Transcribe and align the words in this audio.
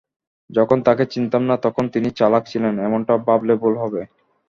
যখন 0.49 0.77
তাঁকে 0.81 1.05
চিনতাম 1.05 1.43
না, 1.45 1.55
তখন 1.65 1.85
তিনি 1.93 2.09
চালাক 2.19 2.43
ছিলেন, 2.51 2.73
এমনটা 2.87 3.13
ভাবলে 3.27 3.53
ভুল 3.55 3.73
হবে। 3.83 4.01